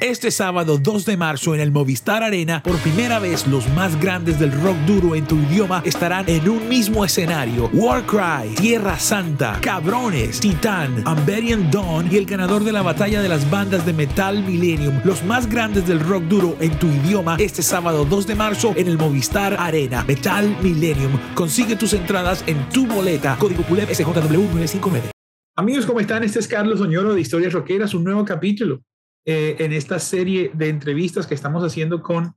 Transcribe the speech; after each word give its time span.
Este 0.00 0.30
sábado 0.30 0.78
2 0.78 1.04
de 1.04 1.18
marzo 1.18 1.54
en 1.54 1.60
el 1.60 1.72
Movistar 1.72 2.22
Arena, 2.22 2.62
por 2.62 2.78
primera 2.78 3.18
vez 3.18 3.46
los 3.46 3.68
más 3.74 4.00
grandes 4.00 4.40
del 4.40 4.50
rock 4.50 4.78
duro 4.86 5.14
en 5.14 5.26
tu 5.26 5.36
idioma 5.36 5.82
estarán 5.84 6.26
en 6.26 6.48
un 6.48 6.70
mismo 6.70 7.04
escenario. 7.04 7.68
Warcry, 7.74 8.54
Tierra 8.54 8.98
Santa, 8.98 9.58
Cabrones, 9.60 10.40
Titán, 10.40 11.02
Amberian 11.04 11.70
Dawn 11.70 12.08
y 12.10 12.16
el 12.16 12.24
ganador 12.24 12.64
de 12.64 12.72
la 12.72 12.80
batalla 12.80 13.20
de 13.20 13.28
las 13.28 13.48
bandas 13.50 13.84
de 13.84 13.92
Metal 13.92 14.42
Millennium, 14.42 15.00
los 15.04 15.22
más 15.22 15.46
grandes 15.46 15.86
del 15.86 16.00
rock 16.00 16.22
duro 16.22 16.56
en 16.60 16.78
tu 16.78 16.86
idioma, 16.86 17.36
este 17.38 17.62
sábado 17.62 18.06
2 18.06 18.26
de 18.26 18.34
marzo 18.36 18.72
en 18.76 18.88
el 18.88 18.96
Movistar 18.96 19.54
Arena. 19.60 20.02
Metal 20.04 20.56
Millennium. 20.62 21.12
Consigue 21.34 21.76
tus 21.76 21.92
entradas 21.92 22.42
en 22.46 22.66
tu 22.70 22.86
boleta. 22.86 23.36
Código 23.38 23.64
PULEP 23.64 23.90
SJW 23.90 24.14
959. 24.14 25.10
Amigos, 25.56 25.84
¿cómo 25.84 26.00
están? 26.00 26.24
Este 26.24 26.38
es 26.38 26.48
Carlos 26.48 26.80
Oñoro 26.80 27.12
de 27.12 27.20
Historias 27.20 27.52
Roqueras, 27.52 27.92
un 27.92 28.04
nuevo 28.04 28.24
capítulo. 28.24 28.80
Eh, 29.26 29.56
en 29.58 29.72
esta 29.72 29.98
serie 29.98 30.50
de 30.54 30.68
entrevistas 30.68 31.26
que 31.26 31.34
estamos 31.34 31.62
haciendo 31.62 32.02
con 32.02 32.34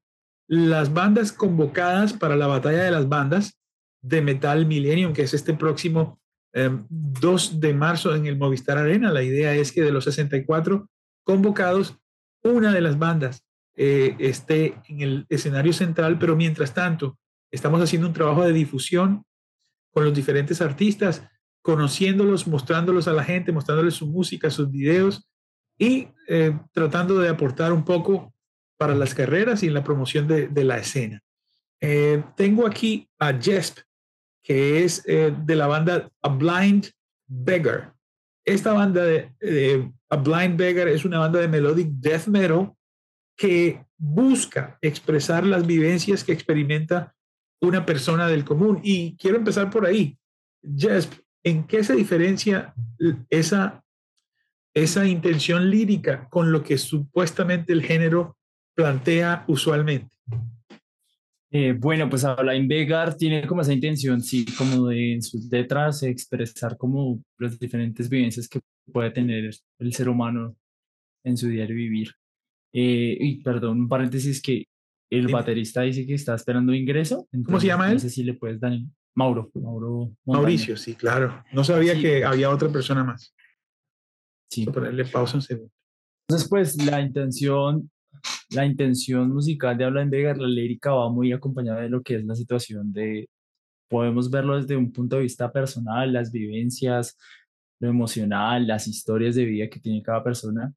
las 0.47 0.93
bandas 0.93 1.31
convocadas 1.31 2.11
para 2.13 2.35
la 2.35 2.47
batalla 2.47 2.83
de 2.83 2.91
las 2.91 3.07
bandas 3.07 3.57
de 4.01 4.21
Metal 4.21 4.65
Millennium, 4.65 5.13
que 5.13 5.21
es 5.21 5.33
este 5.33 5.53
próximo 5.53 6.19
2 6.53 7.51
eh, 7.53 7.55
de 7.57 7.73
marzo 7.73 8.13
en 8.13 8.25
el 8.25 8.37
Movistar 8.37 8.77
Arena. 8.77 9.11
La 9.11 9.23
idea 9.23 9.55
es 9.55 9.71
que 9.71 9.81
de 9.81 9.93
los 9.93 10.03
64 10.03 10.89
convocados, 11.23 11.97
una 12.43 12.73
de 12.73 12.81
las 12.81 12.99
bandas 12.99 13.45
eh, 13.75 14.15
esté 14.19 14.81
en 14.89 15.01
el 15.01 15.25
escenario 15.29 15.71
central, 15.71 16.19
pero 16.19 16.35
mientras 16.35 16.73
tanto, 16.73 17.17
estamos 17.49 17.81
haciendo 17.81 18.07
un 18.07 18.13
trabajo 18.13 18.43
de 18.43 18.51
difusión 18.51 19.23
con 19.91 20.03
los 20.03 20.13
diferentes 20.13 20.61
artistas, 20.61 21.23
conociéndolos, 21.61 22.45
mostrándolos 22.45 23.07
a 23.07 23.13
la 23.13 23.23
gente, 23.23 23.53
mostrándoles 23.53 23.93
su 23.93 24.07
música, 24.07 24.49
sus 24.49 24.69
videos, 24.69 25.29
y 25.77 26.07
eh, 26.27 26.57
tratando 26.71 27.19
de 27.19 27.29
aportar 27.29 27.73
un 27.73 27.83
poco 27.83 28.33
para 28.77 28.95
las 28.95 29.13
carreras 29.13 29.63
y 29.63 29.69
la 29.69 29.83
promoción 29.83 30.27
de, 30.27 30.63
la 30.63 30.77
escena. 30.77 31.21
Eh, 31.81 32.23
tengo 32.35 32.65
aquí 32.65 33.09
a 33.19 33.33
Jesp, 33.33 33.79
que 34.43 34.83
es 34.83 35.03
eh, 35.07 35.33
de 35.37 35.55
la 35.55 35.67
banda 35.67 36.09
A 36.21 36.29
Blind 36.29 36.89
Beggar. 37.27 37.93
Esta 38.45 38.73
banda 38.73 39.03
de, 39.03 39.91
A 40.09 40.15
Blind 40.17 40.57
Beggar 40.57 40.87
es 40.87 41.05
una 41.05 41.19
banda 41.19 41.39
de 41.39 41.47
melodic 41.47 41.87
death 41.91 42.27
metal 42.27 42.73
que 43.37 43.83
busca 43.97 44.77
expresar 44.81 45.45
las 45.45 45.65
vivencias 45.65 46.23
que 46.23 46.33
experimenta 46.33 47.15
una 47.61 47.85
persona 47.85 48.27
del 48.27 48.43
común. 48.43 48.79
Y 48.83 49.15
quiero 49.17 49.37
empezar 49.37 49.69
por 49.69 49.85
ahí. 49.85 50.17
Jesp, 50.77 51.13
¿en 51.43 51.65
qué 51.65 51.83
se 51.83 51.95
diferencia 51.95 52.73
esa 53.29 53.83
esa 54.73 55.05
intención 55.05 55.69
lírica 55.69 56.27
con 56.29 56.51
lo 56.51 56.63
que 56.63 56.77
supuestamente 56.77 57.73
el 57.73 57.83
género 57.83 58.37
plantea 58.75 59.45
usualmente. 59.47 60.15
Eh, 61.51 61.75
bueno, 61.77 62.09
pues 62.09 62.23
Alain 62.23 62.67
Vegar 62.67 63.15
tiene 63.15 63.45
como 63.45 63.61
esa 63.61 63.73
intención, 63.73 64.21
sí, 64.21 64.43
como 64.57 64.87
de 64.87 65.13
en 65.13 65.21
sus 65.21 65.45
letras 65.51 66.01
expresar 66.01 66.75
como 66.77 67.23
las 67.37 67.59
diferentes 67.59 68.09
vivencias 68.09 68.47
que 68.47 68.59
puede 68.91 69.11
tener 69.11 69.51
el 69.79 69.93
ser 69.93 70.09
humano 70.09 70.55
en 71.23 71.37
su 71.37 71.47
diario 71.47 71.75
vivir. 71.75 72.09
Eh, 72.73 73.15
y 73.19 73.43
perdón, 73.43 73.81
un 73.81 73.87
paréntesis 73.87 74.41
que 74.41 74.65
el 75.11 75.27
baterista 75.27 75.81
dice 75.83 76.07
que 76.07 76.15
está 76.15 76.33
esperando 76.33 76.73
ingreso. 76.73 77.27
¿Cómo 77.45 77.59
se 77.59 77.67
llama 77.67 77.89
él? 77.89 77.93
No 77.93 77.99
sé 77.99 78.09
si 78.09 78.23
le 78.23 78.33
puedes 78.33 78.59
dar. 78.59 78.73
Mauro. 79.15 79.51
Mauro 79.53 80.11
Mauricio, 80.25 80.75
sí, 80.75 80.95
claro. 80.95 81.43
No 81.51 81.63
sabía 81.63 81.93
que 81.99 82.25
había 82.25 82.49
otra 82.49 82.69
persona 82.69 83.03
más. 83.03 83.35
Sí. 84.49 84.65
Ponerle 84.65 85.05
pausa 85.05 85.37
un 85.37 85.41
segundo. 85.41 85.71
Entonces, 86.27 86.49
pues 86.49 86.85
la 86.85 87.01
intención, 87.01 87.89
la 88.51 88.65
intención 88.65 89.29
musical 89.33 89.77
de 89.77 89.85
Habla 89.85 90.01
en 90.01 90.09
Vega, 90.09 90.35
la 90.35 90.47
lírica 90.47 90.91
va 90.91 91.11
muy 91.11 91.31
acompañada 91.31 91.81
de 91.81 91.89
lo 91.89 92.01
que 92.01 92.15
es 92.15 92.25
la 92.25 92.35
situación 92.35 92.93
de, 92.93 93.27
podemos 93.89 94.29
verlo 94.29 94.59
desde 94.59 94.75
un 94.75 94.91
punto 94.91 95.17
de 95.17 95.23
vista 95.23 95.51
personal, 95.51 96.11
las 96.11 96.31
vivencias, 96.31 97.17
lo 97.79 97.89
emocional, 97.89 98.65
las 98.65 98.87
historias 98.87 99.35
de 99.35 99.45
vida 99.45 99.69
que 99.69 99.79
tiene 99.79 100.01
cada 100.01 100.23
persona. 100.23 100.73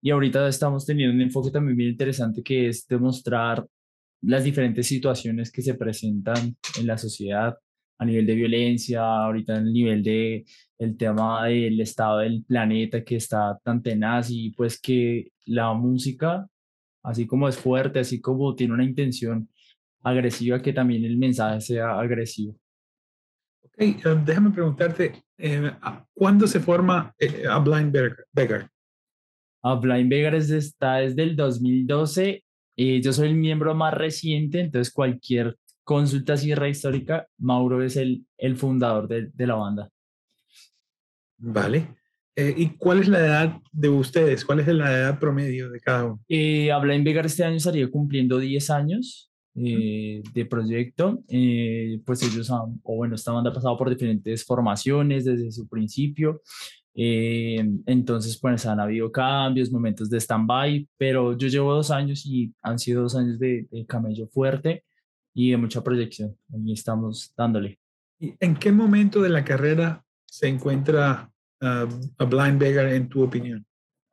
Y 0.00 0.10
ahorita 0.10 0.48
estamos 0.48 0.86
teniendo 0.86 1.14
un 1.14 1.20
enfoque 1.20 1.50
también 1.50 1.76
bien 1.76 1.90
interesante 1.90 2.42
que 2.42 2.68
es 2.68 2.86
demostrar 2.86 3.66
las 4.22 4.44
diferentes 4.44 4.86
situaciones 4.86 5.50
que 5.50 5.62
se 5.62 5.74
presentan 5.74 6.56
en 6.78 6.86
la 6.86 6.96
sociedad, 6.96 7.54
a 8.04 8.06
nivel 8.06 8.26
de 8.26 8.34
violencia, 8.34 9.02
ahorita 9.02 9.56
en 9.56 9.66
el 9.66 9.72
nivel 9.72 10.02
de 10.02 10.44
el 10.78 10.96
tema 10.96 11.46
del 11.46 11.80
estado 11.80 12.18
del 12.18 12.44
planeta 12.44 13.02
que 13.02 13.16
está 13.16 13.58
tan 13.62 13.82
tenaz 13.82 14.30
y 14.30 14.50
pues 14.50 14.80
que 14.80 15.32
la 15.46 15.72
música, 15.72 16.46
así 17.02 17.26
como 17.26 17.48
es 17.48 17.56
fuerte, 17.56 18.00
así 18.00 18.20
como 18.20 18.54
tiene 18.54 18.74
una 18.74 18.84
intención 18.84 19.48
agresiva, 20.02 20.60
que 20.60 20.72
también 20.72 21.04
el 21.04 21.16
mensaje 21.16 21.60
sea 21.60 21.98
agresivo. 21.98 22.56
Ok, 23.62 24.06
um, 24.06 24.24
déjame 24.24 24.50
preguntarte, 24.50 25.24
eh, 25.38 25.72
¿cuándo 26.12 26.46
se 26.46 26.60
forma 26.60 27.14
eh, 27.18 27.44
A 27.48 27.58
Blind 27.58 27.92
Beggar? 28.32 28.70
A 29.62 29.74
Blind 29.76 30.10
Beggar 30.10 30.34
es, 30.34 30.50
está 30.50 30.96
desde 30.96 31.22
el 31.22 31.34
2012. 31.34 32.44
y 32.76 33.00
yo 33.00 33.12
soy 33.12 33.28
el 33.28 33.36
miembro 33.36 33.74
más 33.74 33.94
reciente, 33.94 34.60
entonces 34.60 34.92
cualquier 34.92 35.56
consulta 35.84 36.36
sierra 36.36 36.68
histórica, 36.68 37.28
Mauro 37.38 37.82
es 37.82 37.96
el, 37.96 38.26
el 38.38 38.56
fundador 38.56 39.06
de, 39.06 39.30
de 39.32 39.46
la 39.46 39.54
banda. 39.54 39.90
Vale. 41.36 41.88
Eh, 42.36 42.52
¿Y 42.56 42.68
cuál 42.70 43.00
es 43.00 43.08
la 43.08 43.20
edad 43.20 43.56
de 43.70 43.88
ustedes? 43.88 44.44
¿Cuál 44.44 44.60
es 44.60 44.66
la 44.68 44.92
edad 44.92 45.18
promedio 45.20 45.70
de 45.70 45.80
cada 45.80 46.04
uno? 46.04 46.20
Eh, 46.28 46.72
Habla 46.72 46.94
en 46.94 47.04
Vegar 47.04 47.26
este 47.26 47.44
año 47.44 47.56
estaría 47.56 47.88
cumpliendo 47.88 48.38
10 48.38 48.70
años 48.70 49.30
eh, 49.54 50.20
de 50.32 50.46
proyecto. 50.46 51.22
Eh, 51.28 52.00
pues 52.04 52.22
ellos 52.22 52.50
han, 52.50 52.80
o 52.82 52.96
bueno, 52.96 53.14
esta 53.14 53.30
banda 53.30 53.50
ha 53.50 53.54
pasado 53.54 53.76
por 53.76 53.88
diferentes 53.88 54.44
formaciones 54.44 55.24
desde 55.24 55.52
su 55.52 55.68
principio. 55.68 56.42
entonces, 56.96 58.38
pues 58.40 58.66
han 58.66 58.80
habido 58.80 59.12
cambios, 59.12 59.70
momentos 59.70 60.08
de 60.10 60.18
stand-by, 60.18 60.88
pero 60.96 61.36
yo 61.36 61.48
llevo 61.48 61.74
dos 61.74 61.90
años 61.90 62.24
y 62.26 62.52
han 62.62 62.78
sido 62.78 63.02
dos 63.02 63.14
años 63.16 63.38
de, 63.38 63.68
de 63.70 63.86
camello 63.86 64.26
fuerte 64.28 64.84
y 65.34 65.50
de 65.50 65.56
mucha 65.56 65.82
proyección. 65.82 66.36
Ahí 66.52 66.72
estamos 66.72 67.32
dándole. 67.36 67.78
¿Y 68.20 68.34
en 68.40 68.54
qué 68.54 68.72
momento 68.72 69.20
de 69.20 69.28
la 69.28 69.44
carrera 69.44 70.02
se 70.24 70.48
encuentra 70.48 71.30
uh, 71.60 72.22
a 72.22 72.24
Blind 72.24 72.58
Beggar 72.58 72.88
en 72.88 73.08
tu 73.08 73.22
opinión? 73.22 73.66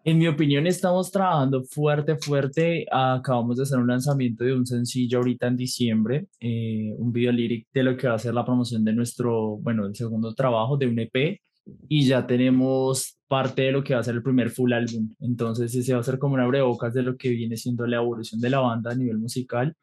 En 0.03 0.17
mi 0.17 0.27
opinión, 0.27 0.65
estamos 0.65 1.11
trabajando 1.11 1.63
fuerte, 1.63 2.17
fuerte. 2.17 2.87
Acabamos 2.91 3.57
de 3.57 3.63
hacer 3.63 3.77
un 3.77 3.87
lanzamiento 3.87 4.43
de 4.43 4.53
un 4.53 4.65
sencillo 4.65 5.19
ahorita 5.19 5.45
en 5.45 5.55
diciembre, 5.55 6.25
eh, 6.39 6.91
un 6.97 7.13
video 7.13 7.31
lyric 7.31 7.67
de 7.71 7.83
lo 7.83 7.95
que 7.95 8.07
va 8.07 8.15
a 8.15 8.19
ser 8.19 8.33
la 8.33 8.43
promoción 8.43 8.83
de 8.83 8.93
nuestro, 8.93 9.57
bueno, 9.57 9.85
el 9.85 9.95
segundo 9.95 10.33
trabajo 10.33 10.75
de 10.75 10.87
un 10.87 10.97
EP. 10.97 11.39
Y 11.87 12.05
ya 12.07 12.25
tenemos 12.25 13.19
parte 13.27 13.61
de 13.61 13.71
lo 13.71 13.83
que 13.83 13.93
va 13.93 13.99
a 13.99 14.03
ser 14.03 14.15
el 14.15 14.23
primer 14.23 14.49
full 14.49 14.73
álbum. 14.73 15.13
Entonces, 15.19 15.73
ese 15.75 15.93
va 15.93 15.99
a 15.99 16.03
ser 16.03 16.17
como 16.17 16.33
una 16.33 16.45
abrebocas 16.45 16.95
de 16.95 17.03
lo 17.03 17.15
que 17.15 17.29
viene 17.29 17.55
siendo 17.55 17.85
la 17.85 17.97
evolución 17.97 18.41
de 18.41 18.49
la 18.49 18.59
banda 18.59 18.91
a 18.91 18.95
nivel 18.95 19.19
musical 19.19 19.75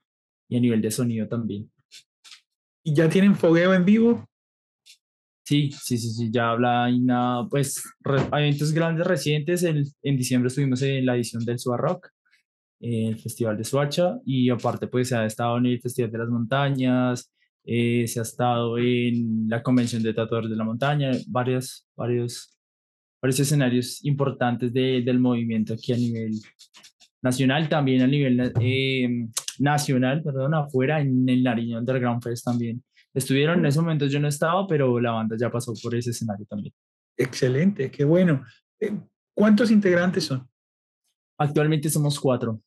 y 0.48 0.56
a 0.56 0.60
nivel 0.60 0.80
de 0.80 0.90
sonido 0.90 1.28
también. 1.28 1.70
¿Y 2.82 2.94
ya 2.94 3.08
tienen 3.08 3.34
fogueo 3.34 3.74
en 3.74 3.84
vivo? 3.84 4.28
Sí, 5.44 5.70
sí, 5.72 5.96
sí, 5.96 6.10
sí, 6.10 6.30
ya 6.30 6.50
habla 6.50 6.90
y 6.90 7.00
nada, 7.00 7.48
pues 7.48 7.82
eventos 8.32 8.72
grandes 8.72 9.06
recientes, 9.06 9.62
en 9.62 10.16
diciembre 10.16 10.48
estuvimos 10.48 10.82
en 10.82 11.06
la 11.06 11.16
edición 11.16 11.42
del 11.44 11.58
Suar 11.58 11.80
Rock, 11.80 12.10
el 12.80 13.18
Festival 13.18 13.56
de 13.56 13.64
Suacha, 13.64 14.18
y 14.24 14.50
aparte 14.50 14.86
pues 14.88 15.08
se 15.08 15.16
ha 15.16 15.24
estado 15.24 15.58
en 15.58 15.66
el 15.66 15.80
Festival 15.80 16.10
de 16.10 16.18
las 16.18 16.28
Montañas, 16.28 17.32
eh, 17.64 18.06
se 18.06 18.20
ha 18.20 18.22
estado 18.22 18.78
en 18.78 19.48
la 19.48 19.62
Convención 19.62 20.02
de 20.02 20.14
Tatuadores 20.14 20.50
de 20.50 20.56
la 20.56 20.64
Montaña, 20.64 21.10
varios, 21.26 21.86
varios, 21.96 22.58
varios 23.20 23.40
escenarios 23.40 24.04
importantes 24.04 24.72
de, 24.72 25.02
del 25.02 25.18
movimiento 25.18 25.74
aquí 25.74 25.92
a 25.92 25.96
nivel 25.96 26.32
nacional, 27.22 27.68
también 27.68 28.02
a 28.02 28.06
nivel 28.06 28.52
eh, 28.60 29.28
nacional, 29.58 30.22
perdón, 30.22 30.54
afuera, 30.54 31.00
en 31.00 31.28
el 31.28 31.42
Nariño 31.42 31.78
Underground 31.78 32.22
Fest 32.22 32.44
también 32.44 32.82
Estuvieron 33.14 33.58
en 33.58 33.66
ese 33.66 33.80
momento, 33.80 34.06
yo 34.06 34.20
no 34.20 34.28
estaba, 34.28 34.66
pero 34.66 35.00
la 35.00 35.12
banda 35.12 35.36
ya 35.38 35.50
pasó 35.50 35.72
por 35.82 35.94
ese 35.94 36.10
escenario 36.10 36.46
también. 36.46 36.72
Excelente, 37.16 37.90
qué 37.90 38.04
bueno. 38.04 38.44
Eh, 38.78 38.92
¿Cuántos 39.34 39.70
integrantes 39.70 40.24
son? 40.24 40.48
Actualmente 41.38 41.88
somos 41.90 42.20
cuatro. 42.20 42.60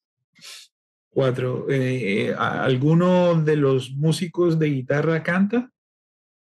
Cuatro. 1.09 1.67
Eh, 1.69 2.33
¿Alguno 2.37 3.41
de 3.41 3.55
los 3.55 3.91
músicos 3.91 4.57
de 4.57 4.67
guitarra 4.67 5.23
canta? 5.23 5.69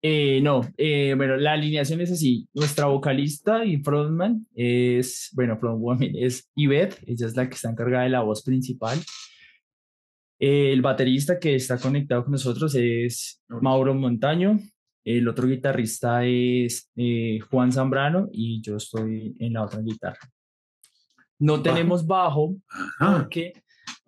Eh, 0.02 0.40
no, 0.42 0.62
eh, 0.78 1.14
bueno, 1.18 1.36
la 1.38 1.54
alineación 1.54 2.02
es 2.02 2.12
así. 2.12 2.48
Nuestra 2.54 2.86
vocalista 2.86 3.66
y 3.66 3.78
frontman 3.78 4.48
es, 4.56 5.30
bueno, 5.34 5.58
frontwoman 5.58 6.16
es 6.16 6.50
Yvette, 6.56 6.98
ella 7.06 7.28
es 7.28 7.36
la 7.36 7.50
que 7.50 7.56
está 7.56 7.70
encargada 7.70 8.04
de 8.04 8.10
la 8.10 8.22
voz 8.22 8.44
principal. 8.44 9.00
el 10.40 10.82
baterista 10.82 11.38
que 11.38 11.56
está 11.56 11.78
conectado 11.78 12.24
con 12.24 12.32
nosotros 12.32 12.74
es 12.76 13.44
Mauro 13.50 13.94
Montaño. 13.94 14.58
El 15.04 15.28
otro 15.28 15.48
guitarrista 15.48 16.24
es 16.26 16.92
eh, 16.96 17.40
Juan 17.50 17.72
Zambrano 17.72 18.30
y 18.32 18.62
yo 18.62 18.78
estoy 18.78 19.36
en 19.40 19.54
la 19.54 19.64
otra 19.64 19.82
guitarra. 19.82 20.20
No 21.40 21.62
tenemos 21.62 22.06
bajo 22.06 22.56
porque 23.00 23.54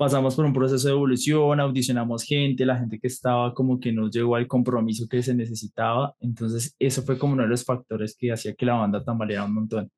pasamos 0.01 0.35
por 0.35 0.45
un 0.45 0.53
proceso 0.53 0.87
de 0.87 0.95
evolución, 0.95 1.59
audicionamos 1.59 2.23
gente, 2.23 2.65
la 2.65 2.75
gente 2.75 2.97
que 2.99 3.05
estaba 3.05 3.53
como 3.53 3.79
que 3.79 3.93
nos 3.93 4.09
llegó 4.09 4.35
al 4.35 4.47
compromiso 4.47 5.07
que 5.07 5.21
se 5.21 5.35
necesitaba. 5.35 6.15
Entonces, 6.19 6.75
eso 6.79 7.03
fue 7.03 7.19
como 7.19 7.33
uno 7.33 7.43
de 7.43 7.49
los 7.49 7.63
factores 7.63 8.15
que 8.17 8.31
hacía 8.31 8.55
que 8.55 8.65
la 8.65 8.73
banda 8.73 9.03
tambaleara 9.03 9.45
un 9.45 9.53
montón. 9.53 9.91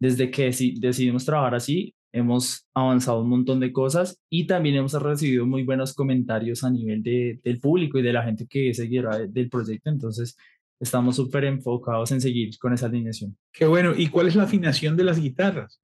Desde 0.00 0.30
que 0.30 0.44
decidimos 0.80 1.26
trabajar 1.26 1.56
así, 1.56 1.94
hemos 2.10 2.66
avanzado 2.72 3.20
un 3.20 3.28
montón 3.28 3.60
de 3.60 3.70
cosas 3.70 4.18
y 4.30 4.46
también 4.46 4.76
hemos 4.76 4.94
recibido 4.94 5.44
muy 5.44 5.62
buenos 5.62 5.92
comentarios 5.92 6.64
a 6.64 6.70
nivel 6.70 7.02
de, 7.02 7.38
del 7.44 7.60
público 7.60 7.98
y 7.98 8.02
de 8.02 8.14
la 8.14 8.22
gente 8.22 8.46
que 8.48 8.72
seguirá 8.72 9.18
del 9.18 9.50
proyecto. 9.50 9.90
Entonces, 9.90 10.38
estamos 10.80 11.16
súper 11.16 11.44
enfocados 11.44 12.10
en 12.12 12.22
seguir 12.22 12.56
con 12.58 12.72
esa 12.72 12.86
alineación. 12.86 13.36
Qué 13.52 13.66
bueno. 13.66 13.92
¿Y 13.94 14.08
cuál 14.08 14.26
es 14.26 14.36
la 14.36 14.44
afinación 14.44 14.96
de 14.96 15.04
las 15.04 15.20
guitarras? 15.20 15.82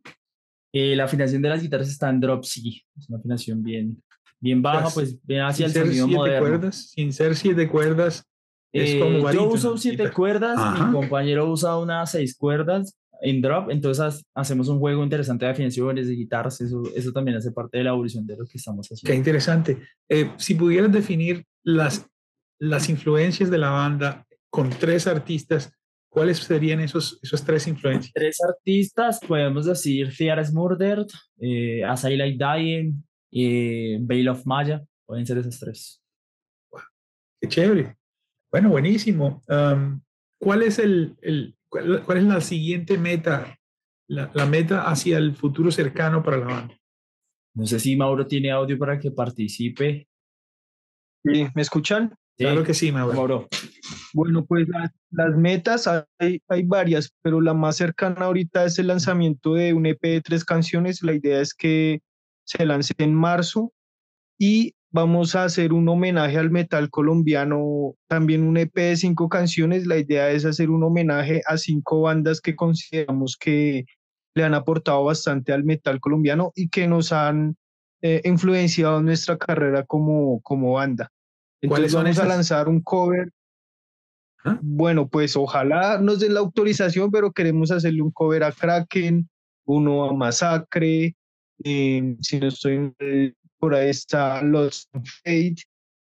Eh, 0.73 0.95
la 0.95 1.05
afinación 1.05 1.43
de 1.43 1.49
las 1.49 1.63
guitarras 1.63 1.89
está 1.89 2.09
en 2.09 2.21
drop 2.21 2.45
C, 2.45 2.61
es 2.97 3.09
una 3.09 3.19
afinación 3.19 3.63
bien, 3.63 4.03
bien 4.39 4.63
baja, 4.63 4.89
pues 4.95 5.19
bien 5.25 5.43
hacia 5.43 5.67
el 5.67 5.73
sonido 5.73 6.07
moderno. 6.07 6.47
Cuerdas, 6.47 6.93
sin 6.95 7.13
ser 7.13 7.35
siete 7.35 7.69
cuerdas, 7.69 8.25
es 8.73 8.91
eh, 8.91 9.01
como 9.01 9.33
Yo 9.33 9.49
uso 9.49 9.77
siete 9.77 10.11
cuerdas, 10.13 10.57
mi 10.79 10.93
compañero 10.93 11.51
usa 11.51 11.77
unas 11.77 12.13
seis 12.13 12.37
cuerdas 12.37 12.97
en 13.21 13.43
drop, 13.43 13.71
entonces 13.71 14.25
hacemos 14.35 14.69
un 14.69 14.79
juego 14.79 15.03
interesante 15.03 15.45
de 15.45 15.51
afinaciones, 15.51 16.07
de 16.07 16.15
guitarras, 16.15 16.61
eso, 16.61 16.83
eso 16.95 17.13
también 17.13 17.37
hace 17.37 17.51
parte 17.51 17.79
de 17.79 17.85
la 17.85 17.91
evolución 17.91 18.27
de 18.27 18.37
lo 18.37 18.47
que 18.47 18.57
estamos 18.57 18.87
haciendo. 18.87 19.13
Qué 19.13 19.17
interesante. 19.17 19.79
Eh, 20.09 20.31
si 20.37 20.55
pudieras 20.55 20.93
definir 20.93 21.45
las, 21.65 22.07
las 22.59 22.89
influencias 22.89 23.51
de 23.51 23.59
la 23.59 23.71
banda 23.71 24.25
con 24.51 24.71
tres 24.71 25.07
artistas, 25.07 25.73
¿Cuáles 26.11 26.39
serían 26.39 26.81
esos, 26.81 27.21
esos 27.23 27.45
tres 27.45 27.69
influencias? 27.69 28.13
Tres 28.13 28.39
artistas, 28.43 29.21
podemos 29.21 29.65
decir 29.67 30.11
Fear 30.11 30.41
is 30.41 30.53
Murdered, 30.53 31.07
eh, 31.41 31.85
As 31.85 32.05
I 32.05 32.17
Like 32.17 32.37
Dying 32.37 33.05
y 33.31 33.97
Veil 34.05 34.29
of 34.29 34.45
Maya. 34.45 34.83
Pueden 35.07 35.25
ser 35.25 35.39
esos 35.39 35.59
tres. 35.61 36.03
qué 37.41 37.49
chévere. 37.49 37.97
Bueno, 38.51 38.71
buenísimo. 38.71 39.43
¿cuál, 40.41 40.63
es 40.65 40.81
el, 40.81 41.17
el 41.23 41.57
cuál, 41.69 42.19
es 42.19 42.25
la 42.25 42.41
siguiente 42.41 42.99
meta, 42.99 43.57
la, 44.09 44.33
la 44.35 44.47
meta 44.47 44.91
hacia 44.91 45.17
el 45.17 45.37
futuro 45.37 45.71
cercano 45.71 46.25
para 46.25 46.39
la 46.39 46.47
banda? 46.47 46.77
No 47.55 47.67
sé 47.67 47.79
si 47.79 47.95
Mauro 47.95 48.27
tiene 48.27 48.51
audio 48.51 48.77
para 48.77 48.99
que 48.99 49.13
participe. 49.13 50.09
Sí, 51.25 51.47
¿me 51.55 51.63
escuchan? 51.63 52.15
Claro 52.37 52.65
que 52.65 52.75
sí, 52.75 52.91
Mauro. 52.91 53.49
Bueno, 54.13 54.45
pues 54.45 54.67
las 55.11 55.37
metas 55.37 55.87
hay, 55.87 56.43
hay, 56.49 56.63
varias, 56.65 57.13
pero 57.23 57.41
la 57.41 57.55
más 57.55 57.77
cercana 57.77 58.27
ahorita 58.27 58.65
es 58.65 58.79
el 58.79 58.89
lanzamiento 58.89 59.55
de 59.55 59.73
un 59.73 59.87
EP 59.87 60.01
de 60.01 60.21
tres 60.21 60.45
canciones. 60.45 61.03
La 61.03 61.15
idea 61.15 61.41
es 61.41 61.55
que 61.55 62.01
se 62.45 62.67
lance 62.67 62.95
en 62.99 63.15
marzo 63.15 63.73
y 64.39 64.75
vamos 64.91 65.35
a 65.35 65.45
hacer 65.45 65.73
un 65.73 65.89
homenaje 65.89 66.39
al 66.39 66.51
metal 66.51 66.91
colombiano, 66.91 67.95
también 68.09 68.43
un 68.43 68.57
EP 68.57 68.75
de 68.75 68.97
cinco 68.97 69.29
canciones. 69.29 69.87
La 69.87 69.99
idea 69.99 70.31
es 70.31 70.45
hacer 70.45 70.71
un 70.71 70.83
homenaje 70.83 71.43
a 71.47 71.57
cinco 71.57 72.03
bandas 72.03 72.41
que 72.41 72.57
consideramos 72.57 73.37
que 73.39 73.85
le 74.35 74.45
han 74.45 74.55
aportado 74.55 75.05
bastante 75.05 75.53
al 75.53 75.65
metal 75.65 76.01
colombiano 76.01 76.53
y 76.55 76.69
que 76.69 76.87
nos 76.87 77.13
han 77.13 77.57
eh, 78.03 78.21
influenciado 78.25 78.99
en 78.99 79.07
nuestra 79.07 79.37
carrera 79.37 79.85
como, 79.85 80.41
como 80.41 80.73
banda. 80.73 81.11
Entonces 81.61 81.95
vamos 81.95 82.19
a 82.19 82.27
lanzar 82.27 82.69
un 82.69 82.81
cover. 82.81 83.31
¿Ah? 84.45 84.59
Bueno, 84.63 85.09
pues 85.09 85.37
ojalá 85.37 85.99
nos 85.99 86.21
den 86.21 86.35
la 86.35 86.41
autorización, 86.41 87.11
pero 87.11 87.33
queremos 87.33 87.71
hacerle 87.71 88.03
un 88.03 88.11
cover 88.11 88.43
a 88.45 88.53
Kraken, 88.53 89.29
uno 89.65 90.05
a 90.05 90.15
Masacre, 90.15 91.15
eh, 91.65 92.17
si 92.21 92.41
no 92.41 92.49
estoy 92.49 92.93
por 93.59 93.75
ahí 93.75 93.91
está 93.91 94.43
Lost 94.43 94.89
Fate, 95.23 95.63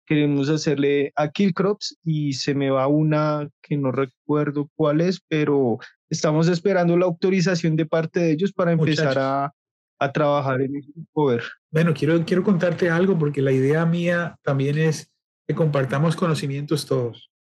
queremos 0.07 0.49
hacerle 0.49 1.13
a 1.17 1.31
Killcrops 1.31 1.97
y 2.05 2.33
se 2.35 2.55
me 2.55 2.71
va 2.71 2.89
una 2.89 3.49
que 3.63 3.77
no 3.77 3.93
recuerdo 3.93 4.69
cuál 4.75 5.01
es, 5.01 5.21
pero 5.29 5.79
estamos 6.11 6.49
esperando 6.49 6.97
la 6.97 7.07
autorización 7.07 7.77
de 7.77 7.87
parte 7.87 8.21
de 8.21 8.33
ellos 8.33 8.53
para 8.53 8.73
empezar 8.73 9.19
a, 9.19 9.53
a, 9.99 10.13
trabajar 10.13 10.61
en 10.61 10.77
el 10.77 10.85
cover. 11.13 11.43
Bueno, 11.71 11.95
quiero, 11.95 12.25
quiero 12.25 12.43
contarte 12.43 12.91
algo 12.91 13.19
porque 13.19 13.41
la 13.41 13.53
idea 13.53 13.87
mía 13.87 14.37
también 14.43 14.77
es 14.77 15.09
que 15.47 15.55
compartamos 15.55 16.17
conocimientos 16.17 16.87
todos. 16.87 17.31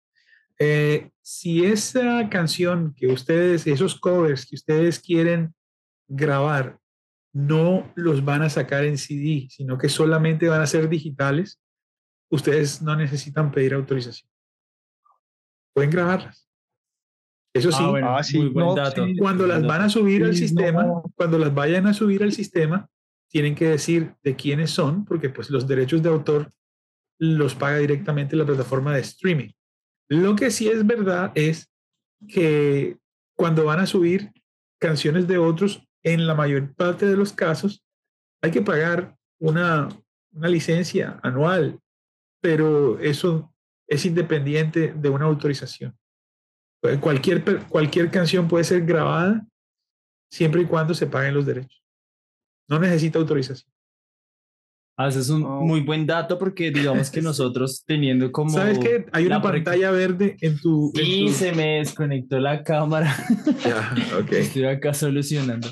Eh, 0.58 1.10
si 1.20 1.64
esa 1.64 2.28
canción 2.28 2.94
que 2.94 3.08
ustedes, 3.08 3.66
esos 3.66 3.98
covers 3.98 4.46
que 4.46 4.56
ustedes 4.56 5.00
quieren 5.00 5.54
grabar, 6.08 6.78
no 7.32 7.92
los 7.96 8.24
van 8.24 8.42
a 8.42 8.50
sacar 8.50 8.84
en 8.84 8.96
CD, 8.96 9.48
sino 9.50 9.76
que 9.76 9.88
solamente 9.88 10.48
van 10.48 10.60
a 10.60 10.66
ser 10.66 10.88
digitales, 10.88 11.60
ustedes 12.30 12.80
no 12.80 12.94
necesitan 12.94 13.50
pedir 13.50 13.74
autorización. 13.74 14.30
Pueden 15.74 15.90
grabarlas. 15.90 16.48
Eso 17.52 17.70
sí, 17.70 17.82
ah, 18.02 18.20
ah, 18.20 18.94
cuando 19.16 19.46
las 19.46 19.64
van 19.64 19.82
a 19.82 19.88
subir 19.88 20.24
al 20.24 20.34
sistema, 20.34 21.02
cuando 21.14 21.38
las 21.38 21.54
vayan 21.54 21.86
a 21.86 21.94
subir 21.94 22.22
al 22.24 22.32
sistema, 22.32 22.88
tienen 23.28 23.54
que 23.54 23.68
decir 23.68 24.14
de 24.22 24.34
quiénes 24.34 24.70
son, 24.70 25.04
porque 25.04 25.30
pues 25.30 25.50
los 25.50 25.66
derechos 25.66 26.02
de 26.02 26.08
autor 26.08 26.50
los 27.18 27.54
paga 27.54 27.78
directamente 27.78 28.34
la 28.34 28.44
plataforma 28.44 28.94
de 28.94 29.00
streaming. 29.00 29.50
Lo 30.08 30.36
que 30.36 30.50
sí 30.50 30.68
es 30.68 30.86
verdad 30.86 31.32
es 31.34 31.70
que 32.28 32.98
cuando 33.36 33.64
van 33.64 33.80
a 33.80 33.86
subir 33.86 34.32
canciones 34.78 35.26
de 35.26 35.38
otros, 35.38 35.86
en 36.02 36.26
la 36.26 36.34
mayor 36.34 36.74
parte 36.74 37.06
de 37.06 37.16
los 37.16 37.32
casos, 37.32 37.82
hay 38.42 38.50
que 38.50 38.62
pagar 38.62 39.16
una, 39.40 39.88
una 40.32 40.48
licencia 40.48 41.18
anual, 41.22 41.80
pero 42.40 42.98
eso 43.00 43.52
es 43.88 44.04
independiente 44.04 44.92
de 44.92 45.08
una 45.08 45.24
autorización. 45.24 45.96
Cualquier, 47.00 47.42
cualquier 47.66 48.10
canción 48.10 48.46
puede 48.46 48.64
ser 48.64 48.84
grabada 48.84 49.46
siempre 50.30 50.60
y 50.60 50.66
cuando 50.66 50.92
se 50.92 51.06
paguen 51.06 51.34
los 51.34 51.46
derechos. 51.46 51.82
No 52.68 52.78
necesita 52.78 53.18
autorización. 53.18 53.73
Ah, 54.96 55.08
es 55.08 55.28
un 55.28 55.42
muy 55.42 55.80
buen 55.80 56.06
dato 56.06 56.38
porque 56.38 56.70
digamos 56.70 57.10
que 57.10 57.20
nosotros 57.22 57.82
teniendo 57.84 58.30
como... 58.30 58.50
¿Sabes 58.50 58.78
qué? 58.78 59.06
Hay 59.12 59.26
una 59.26 59.42
pantalla 59.42 59.90
verde 59.90 60.36
en 60.40 60.58
tu... 60.58 60.92
Y 60.94 61.30
se 61.30 61.52
me 61.52 61.78
desconectó 61.78 62.38
la 62.38 62.62
cámara. 62.62 63.14
Ya, 63.64 63.94
ok. 64.18 64.32
Estoy 64.32 64.64
acá 64.64 64.92
solucionando. 64.94 65.68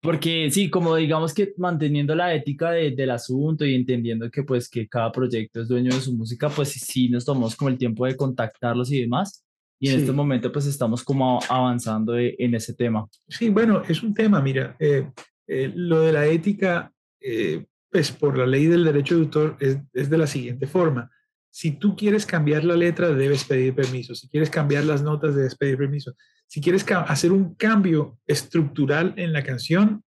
Porque 0.00 0.48
sí, 0.50 0.70
como 0.70 0.94
digamos 0.94 1.34
que 1.34 1.52
manteniendo 1.56 2.14
la 2.14 2.32
ética 2.32 2.70
del 2.70 3.10
asunto 3.10 3.64
y 3.64 3.74
entendiendo 3.74 4.30
que 4.30 4.44
pues 4.44 4.68
que 4.68 4.86
cada 4.86 5.10
proyecto 5.10 5.60
es 5.60 5.68
dueño 5.68 5.92
de 5.92 6.00
su 6.00 6.14
música, 6.14 6.48
pues 6.48 6.68
sí 6.70 7.08
nos 7.08 7.24
tomamos 7.24 7.56
como 7.56 7.70
el 7.70 7.78
tiempo 7.78 8.06
de 8.06 8.16
contactarlos 8.16 8.92
y 8.92 9.00
demás. 9.00 9.44
Y 9.80 9.88
en 9.90 10.00
este 10.00 10.12
momento 10.12 10.52
pues 10.52 10.66
estamos 10.66 11.02
como 11.02 11.40
avanzando 11.48 12.16
e, 12.16 12.36
en 12.38 12.54
ese 12.54 12.74
tema. 12.74 13.06
Sí, 13.28 13.48
bueno, 13.48 13.82
es 13.88 14.02
un 14.02 14.14
tema, 14.14 14.40
mira, 14.40 14.76
eh, 14.78 15.10
eh, 15.46 15.72
lo 15.74 16.00
de 16.00 16.12
la 16.12 16.26
ética... 16.26 16.92
Eh, 17.20 17.66
pues 17.90 18.12
por 18.12 18.36
la 18.36 18.46
ley 18.46 18.66
del 18.66 18.84
derecho 18.84 19.16
de 19.16 19.22
autor 19.22 19.56
es, 19.60 19.78
es, 19.92 20.10
de 20.10 20.18
la 20.18 20.26
siguiente 20.26 20.66
forma. 20.66 21.10
Si 21.50 21.72
tú 21.72 21.96
quieres 21.96 22.26
cambiar 22.26 22.64
la 22.64 22.76
letra, 22.76 23.08
debes 23.10 23.44
pedir 23.44 23.74
permiso. 23.74 24.14
Si 24.14 24.28
quieres 24.28 24.50
cambiar 24.50 24.84
las 24.84 25.02
notas, 25.02 25.34
debes 25.34 25.54
pedir 25.54 25.78
permiso. 25.78 26.14
Si 26.46 26.60
quieres 26.60 26.84
hacer 26.90 27.32
un 27.32 27.54
cambio 27.54 28.18
estructural 28.26 29.14
en 29.16 29.32
la 29.32 29.42
canción, 29.42 30.04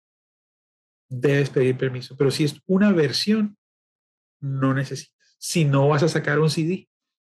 debes 1.08 1.50
pedir 1.50 1.76
permiso. 1.76 2.16
Pero 2.16 2.30
si 2.30 2.44
es 2.44 2.60
una 2.66 2.92
versión, 2.92 3.58
no 4.40 4.72
necesitas. 4.74 5.36
Si 5.38 5.64
no 5.64 5.88
vas 5.88 6.02
a 6.02 6.08
sacar 6.08 6.38
un 6.38 6.50
CD, 6.50 6.88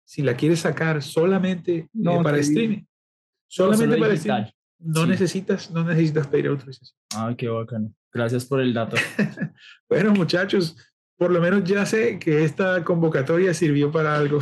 si 0.05 0.23
la 0.23 0.37
quieres 0.37 0.61
sacar 0.61 1.03
solamente 1.03 1.77
eh, 1.77 1.89
para 2.23 2.39
streaming, 2.39 2.85
solamente 3.49 3.97
para 3.97 4.15
streaming, 4.15 4.51
no 4.79 5.07
necesitas, 5.07 5.71
no 5.71 5.85
necesitas 5.85 6.27
pedir 6.27 6.49
autorización. 6.49 6.99
Ah, 7.15 7.35
qué 7.37 7.49
bacano. 7.49 7.95
Gracias 8.13 8.45
por 8.45 8.61
el 8.61 8.75
dato. 8.75 8.97
bueno, 9.89 10.13
muchachos, 10.13 10.77
por 11.23 11.31
lo 11.31 11.41
menos 11.41 11.63
ya 11.63 11.87
sé 11.87 12.19
que 12.19 12.43
esta 12.43 12.83
convocatoria 12.83 13.55
sirvió 13.55 13.93
para 13.93 14.17
algo. 14.17 14.41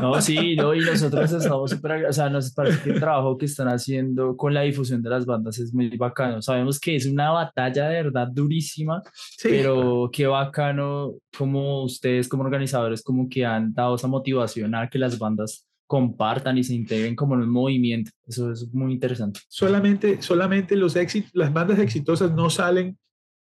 No, 0.00 0.20
sí, 0.20 0.54
no, 0.54 0.74
y 0.74 0.80
nosotros 0.80 1.32
estamos 1.32 1.70
súper, 1.70 2.04
o 2.04 2.12
sea, 2.12 2.28
nos 2.28 2.52
parece 2.52 2.82
que 2.82 2.90
el 2.90 3.00
trabajo 3.00 3.38
que 3.38 3.46
están 3.46 3.68
haciendo 3.68 4.36
con 4.36 4.52
la 4.52 4.60
difusión 4.60 5.00
de 5.00 5.08
las 5.08 5.24
bandas 5.24 5.58
es 5.58 5.72
muy 5.72 5.96
bacano. 5.96 6.42
Sabemos 6.42 6.78
que 6.78 6.96
es 6.96 7.06
una 7.06 7.30
batalla 7.30 7.88
de 7.88 8.02
verdad 8.02 8.28
durísima, 8.30 9.02
pero 9.42 10.10
qué 10.12 10.26
bacano 10.26 11.14
como 11.36 11.84
ustedes 11.84 12.28
como 12.28 12.44
organizadores 12.44 13.02
como 13.02 13.26
que 13.26 13.46
han 13.46 13.72
dado 13.72 13.94
esa 13.94 14.06
motivación 14.06 14.74
a 14.74 14.90
que 14.90 14.98
las 14.98 15.18
bandas 15.18 15.69
compartan 15.90 16.56
y 16.56 16.62
se 16.62 16.72
integren 16.72 17.16
como 17.16 17.34
en 17.34 17.40
un 17.40 17.50
movimiento. 17.50 18.12
Eso 18.24 18.52
es 18.52 18.72
muy 18.72 18.92
interesante. 18.92 19.40
Solamente, 19.48 20.22
solamente 20.22 20.76
los 20.76 20.94
éxitos, 20.94 21.32
las 21.34 21.52
bandas 21.52 21.80
exitosas 21.80 22.30
no 22.30 22.48
salen 22.48 22.96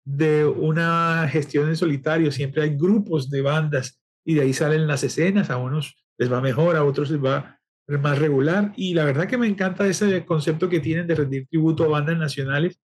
de 0.05 0.47
una 0.47 1.27
gestión 1.29 1.69
en 1.69 1.75
solitario, 1.75 2.31
siempre 2.31 2.63
hay 2.63 2.77
grupos 2.77 3.31
de 3.31 3.43
bandas 3.43 4.01
y 4.25 4.35
de 4.35 4.43
ahí 4.43 4.53
salen 4.53 4.87
las 4.87 5.03
escenas, 5.03 5.51
a 5.51 5.57
unos 5.57 5.97
les 6.19 6.33
va 6.33 6.41
mejor, 6.41 6.77
a 6.77 6.85
otros 6.85 7.11
les 7.11 7.21
va 7.21 7.59
más 7.89 8.17
regular 8.21 8.73
y 8.77 8.95
la 8.95 9.05
verdad 9.05 9.27
que 9.27 9.39
me 9.39 9.49
encanta 9.49 9.85
ese 9.85 10.25
concepto 10.25 10.69
que 10.69 10.79
tienen 10.79 11.09
de 11.09 11.17
rendir 11.17 11.49
tributo 11.49 11.83
a 11.83 11.89
bandas 11.89 12.17
nacionales, 12.17 12.79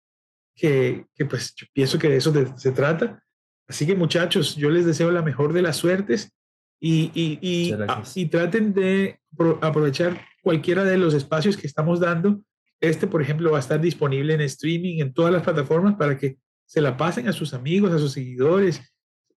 que, 0.56 1.06
que 1.14 1.26
pues 1.26 1.54
pienso 1.74 2.00
que 2.00 2.08
de 2.08 2.16
eso 2.16 2.34
se 2.56 2.72
trata. 2.72 3.22
Así 3.68 3.86
que 3.86 3.96
muchachos, 3.96 4.56
yo 4.56 4.70
les 4.70 4.86
deseo 4.86 5.12
la 5.12 5.22
mejor 5.22 5.52
de 5.52 5.64
las 5.64 5.76
suertes 5.76 6.32
y, 6.80 7.12
y, 7.14 7.40
y, 7.42 7.76
y 8.16 8.26
traten 8.28 8.74
de 8.74 9.20
aprovechar 9.62 10.20
cualquiera 10.42 10.84
de 10.84 10.98
los 10.98 11.14
espacios 11.14 11.58
que 11.58 11.68
estamos 11.68 12.00
dando. 12.00 12.42
Este, 12.80 13.08
por 13.08 13.22
ejemplo, 13.22 13.52
va 13.52 13.58
a 13.58 13.62
estar 13.62 13.82
disponible 13.82 14.34
en 14.34 14.42
streaming 14.42 15.02
en 15.02 15.14
todas 15.14 15.34
las 15.34 15.44
plataformas 15.44 15.96
para 15.96 16.18
que 16.18 16.38
se 16.66 16.82
la 16.82 16.96
pasen 16.96 17.28
a 17.28 17.34
sus 17.34 17.54
amigos, 17.54 17.92
a 17.92 18.00
sus 18.00 18.14
seguidores 18.14 18.82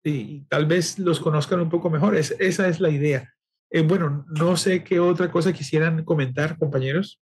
y, 0.04 0.42
tal 0.46 0.66
vez 0.66 1.00
los 1.00 1.20
conozcan 1.20 1.60
un 1.60 1.70
poco 1.70 1.90
mejor. 1.90 2.16
esa 2.16 2.68
es 2.68 2.80
la 2.80 2.90
idea. 2.90 3.34
Eh, 3.70 3.82
bueno, 3.84 4.26
no 4.28 4.58
sé 4.58 4.84
qué 4.84 5.00
otra 5.00 5.32
cosa 5.32 5.54
quisieran 5.54 6.04
comentar, 6.04 6.58
compañeros. 6.58 7.22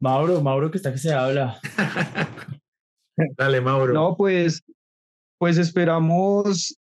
Mauro, 0.00 0.40
Mauro, 0.40 0.70
que 0.70 0.76
está 0.76 0.92
que 0.92 0.98
se 0.98 1.12
habla. 1.12 1.58
Dale, 3.36 3.60
Mauro. 3.60 3.92
No, 3.92 4.16
pues, 4.16 4.62
pues 5.38 5.58
esperamos. 5.58 6.78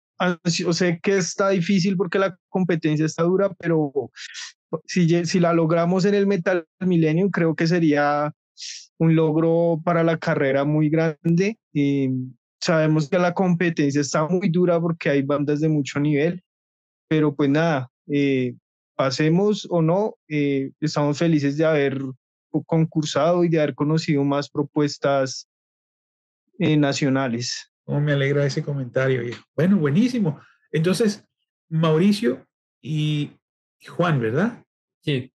Yo 0.46 0.74
sé 0.74 1.00
que 1.02 1.18
está 1.18 1.50
difícil 1.50 1.96
porque 1.96 2.20
la 2.20 2.38
competencia 2.50 3.06
está 3.06 3.24
dura, 3.24 3.54
pero 3.60 3.92
si, 4.86 5.26
si 5.26 5.40
la 5.40 5.54
logramos 5.54 6.06
en 6.06 6.14
el 6.16 6.28
Metal 6.28 6.66
Millennium, 6.80 7.30
creo 7.30 7.56
que 7.56 7.68
sería 7.68 8.34
un 8.98 9.16
logro 9.16 9.82
para 9.84 10.04
la 10.04 10.18
carrera 10.18 10.66
muy 10.66 10.90
grande. 10.90 11.58
y 11.74 12.10
sabemos 12.60 13.10
que 13.10 13.18
la 13.18 13.34
competencia 13.34 14.02
está 14.02 14.28
muy 14.28 14.50
dura 14.50 14.80
porque 14.80 15.10
hay 15.10 15.22
bandas 15.22 15.62
de 15.62 15.70
mucho 15.70 16.00
nivel, 16.00 16.44
pero 17.08 17.36
pues 17.36 17.50
nada, 17.50 17.90
eh, 18.08 18.56
pasemos 18.96 19.68
o 19.70 19.82
no, 19.82 20.16
eh, 20.28 20.72
estamos 20.82 21.18
felices 21.18 21.58
de 21.58 21.66
haber 21.66 22.02
concursado 22.66 23.44
y 23.44 23.50
de 23.50 23.60
haber 23.60 23.76
conocido 23.76 24.24
más 24.24 24.50
propuestas 24.50 25.48
eh, 26.60 26.76
nacionales. 26.78 27.69
Oh, 27.92 28.00
me 28.00 28.12
alegra 28.12 28.46
ese 28.46 28.62
comentario. 28.62 29.22
Bueno, 29.56 29.78
buenísimo. 29.78 30.40
Entonces, 30.72 31.26
Mauricio 31.70 32.46
y 32.82 33.32
Juan, 33.88 34.20
¿verdad? 34.20 34.64
Sí. 35.02 35.34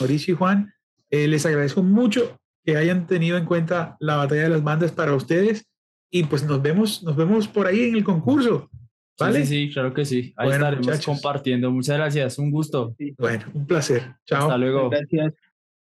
Mauricio 0.00 0.34
y 0.34 0.36
Juan, 0.36 0.74
les 1.08 1.46
agradezco 1.46 1.82
mucho 1.82 2.36
que 2.64 2.76
hayan 2.76 3.06
tenido 3.06 3.38
en 3.38 3.44
cuenta 3.44 3.96
la 4.00 4.16
batalla 4.16 4.42
de 4.42 4.48
las 4.48 4.64
bandas 4.64 4.90
para 4.92 5.14
ustedes 5.14 5.68
y 6.10 6.24
pues 6.24 6.44
nos 6.44 6.60
vemos, 6.60 7.02
nos 7.04 7.14
vemos 7.16 7.46
por 7.46 7.66
ahí 7.66 7.84
en 7.84 7.94
el 7.94 8.02
concurso. 8.04 8.68
¿Vale? 9.18 9.44
Sí, 9.44 9.66
sí, 9.66 9.72
claro 9.72 9.94
que 9.94 10.04
sí. 10.04 10.32
Ahí 10.36 10.50
estaremos 10.50 11.04
compartiendo. 11.04 11.70
Muchas 11.70 11.96
gracias, 11.96 12.38
un 12.38 12.50
gusto. 12.50 12.94
Bueno, 13.18 13.44
un 13.54 13.66
placer. 13.66 14.14
Chao. 14.26 14.42
Hasta 14.42 14.58
luego. 14.58 14.90
Gracias. 14.90 15.34